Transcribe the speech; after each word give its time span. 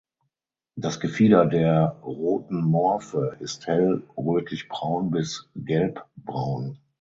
Das 0.75 0.99
Gefieder 0.99 1.45
der 1.45 1.99
roten 2.01 2.59
Morphe 2.63 3.37
ist 3.39 3.67
hell 3.67 4.01
rötlich 4.17 4.67
braun 4.67 5.11
bis 5.11 5.47
gelbbraun. 5.53 6.79